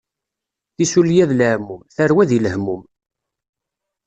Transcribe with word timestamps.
Tissulya 0.75 1.25
d 1.29 1.31
leɛmum, 1.39 1.81
tarwa 1.95 2.23
di 2.29 2.39
lehmum. 2.43 2.83